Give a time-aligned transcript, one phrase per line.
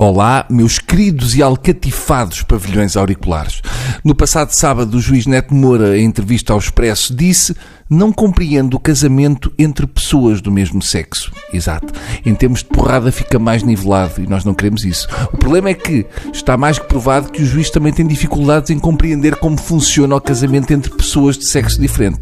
[0.00, 3.60] Olá, meus queridos e alcatifados pavilhões auriculares.
[4.04, 7.56] No passado sábado, o juiz Neto Moura, em entrevista ao Expresso, disse
[7.88, 11.32] não compreendo o casamento entre pessoas do mesmo sexo.
[11.52, 11.92] Exato.
[12.24, 15.08] Em termos de porrada fica mais nivelado e nós não queremos isso.
[15.32, 18.78] O problema é que está mais que provado que o juiz também tem dificuldades em
[18.78, 22.20] compreender como funciona o casamento entre pessoas de sexo diferente.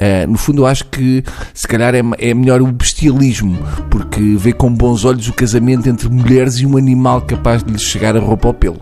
[0.00, 1.22] Uh, no fundo, eu acho que
[1.52, 3.56] se calhar é, é melhor o bestialismo,
[3.90, 7.82] porque vê com bons olhos o casamento entre mulheres e um animal capaz de lhes
[7.82, 8.80] chegar a roupa ao pelo.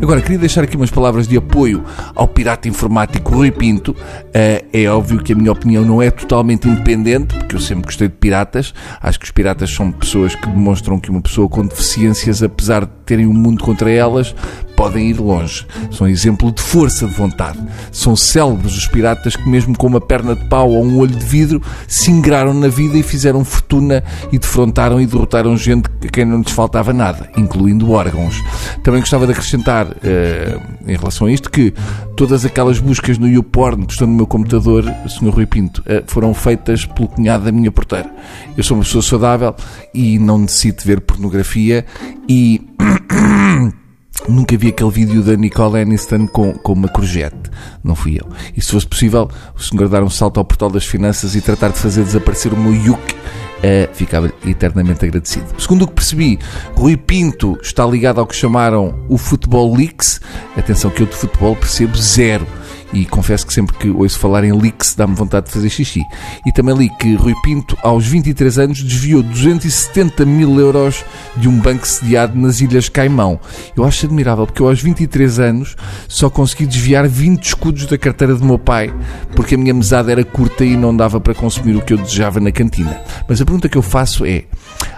[0.00, 3.92] Agora, queria deixar aqui umas palavras de apoio ao pirata informático Rui Pinto.
[3.92, 7.84] Uh, é óbvio que a minha opinião opinião, não é totalmente independente, porque eu sempre
[7.84, 8.74] gostei de piratas.
[9.00, 12.92] Acho que os piratas são pessoas que demonstram que uma pessoa com deficiências, apesar de
[13.10, 14.32] terem o um mundo contra elas,
[14.76, 15.66] podem ir longe.
[15.90, 17.58] São exemplo de força de vontade.
[17.90, 21.26] São célebres os piratas que, mesmo com uma perna de pau ou um olho de
[21.26, 26.24] vidro, se ingraram na vida e fizeram fortuna e defrontaram e derrotaram gente a quem
[26.24, 28.40] não lhes faltava nada, incluindo órgãos.
[28.84, 31.74] Também gostava de acrescentar, uh, em relação a isto, que
[32.16, 35.30] todas aquelas buscas no YouPorn que estão no meu computador, Sr.
[35.30, 38.08] Rui Pinto, uh, foram feitas pelo cunhado da minha porteira.
[38.56, 39.54] Eu sou uma pessoa saudável
[39.92, 41.84] e não necessito ver pornografia
[42.28, 42.69] e
[44.28, 47.50] Nunca vi aquele vídeo da Nicole Aniston com, com uma courgette.
[47.82, 48.28] Não fui eu.
[48.56, 51.70] E se fosse possível, o senhor dar um salto ao portal das finanças e tratar
[51.70, 55.46] de fazer desaparecer o meu yuk, uh, ficava eternamente agradecido.
[55.58, 56.38] Segundo o que percebi,
[56.76, 60.20] Rui Pinto está ligado ao que chamaram o Futebol Leaks.
[60.56, 62.46] Atenção que eu de futebol percebo zero
[62.92, 66.02] e confesso que sempre que ouço falar em leaks dá-me vontade de fazer xixi.
[66.46, 71.04] E também li que Rui Pinto, aos 23 anos, desviou 270 mil euros
[71.36, 73.38] de um banco sediado nas Ilhas Caimão.
[73.76, 75.76] Eu acho admirável, porque eu aos 23 anos
[76.08, 78.92] só consegui desviar 20 escudos da carteira do meu pai,
[79.34, 82.40] porque a minha mesada era curta e não dava para consumir o que eu desejava
[82.40, 83.00] na cantina.
[83.28, 84.44] Mas a pergunta que eu faço é: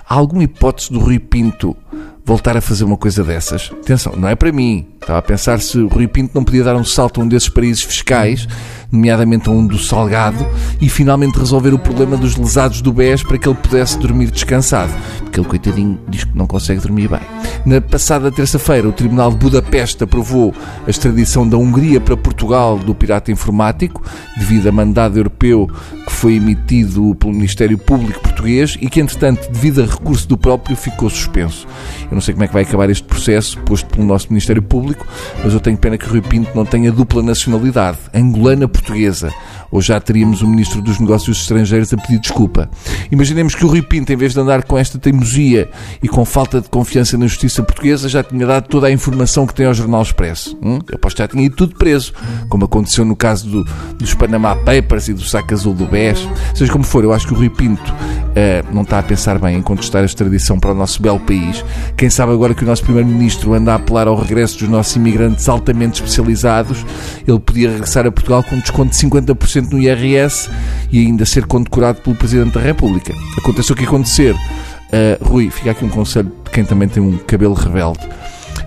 [0.08, 1.76] há alguma hipótese do Rui Pinto
[2.24, 3.70] voltar a fazer uma coisa dessas.
[3.72, 4.86] Atenção, não é para mim.
[5.00, 7.48] Estava a pensar se o Rui Pinto não podia dar um salto a um desses
[7.48, 8.46] paraísos fiscais,
[8.90, 10.46] nomeadamente a um do Salgado,
[10.80, 14.92] e finalmente resolver o problema dos lesados do BES para que ele pudesse dormir descansado.
[15.18, 17.20] Porque ele, coitadinho, diz que não consegue dormir bem.
[17.66, 20.54] Na passada terça-feira, o Tribunal de Budapeste aprovou
[20.86, 24.02] a extradição da Hungria para Portugal do pirata informático,
[24.38, 25.68] devido a mandado europeu
[26.06, 30.76] que foi emitido pelo Ministério Público Português e que, entretanto, devido a recurso do próprio,
[30.76, 31.66] ficou suspenso.
[32.12, 35.06] Eu não sei como é que vai acabar este processo posto pelo nosso Ministério Público,
[35.42, 39.32] mas eu tenho pena que Rui Pinto não tenha dupla nacionalidade, angolana-portuguesa
[39.70, 42.70] ou já teríamos o Ministro dos Negócios Estrangeiros a pedir desculpa.
[43.10, 45.70] Imaginemos que o Rui Pinto, em vez de andar com esta teimosia
[46.02, 49.54] e com falta de confiança na justiça portuguesa, já tinha dado toda a informação que
[49.54, 50.58] tem ao Jornal Expresso.
[50.62, 50.80] Hum?
[50.86, 52.12] Eu aposto que já tinha ido tudo preso,
[52.50, 53.64] como aconteceu no caso do,
[53.96, 56.28] dos Panama Papers e do saco azul do BES.
[56.54, 57.94] Seja como for, eu acho que o Rui Pinto
[58.32, 61.64] uh, não está a pensar bem em contestar a extradição para o nosso belo país.
[61.96, 65.48] Quem sabe agora que o nosso Primeiro-Ministro anda a apelar ao regresso dos nossos imigrantes
[65.48, 66.84] altamente especializados,
[67.26, 70.50] ele podia regressar a Portugal com um desconto de 50% no IRS
[70.90, 73.14] e ainda ser condecorado pelo Presidente da República.
[73.38, 74.34] Aconteça o que acontecer.
[74.34, 78.00] Uh, Rui, fica aqui um conselho de quem também tem um cabelo rebelde.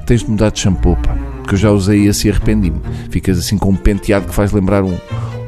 [0.05, 1.15] Tens de mudar de shampoo, pá.
[1.37, 2.81] Porque eu já usei esse e arrependi-me.
[3.11, 4.97] Ficas assim com um penteado que faz lembrar um,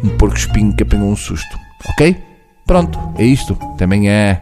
[0.04, 1.58] um porco espinho que apanhou um susto.
[1.90, 2.27] Ok?
[2.68, 3.56] Pronto, é isto.
[3.78, 4.42] Também é.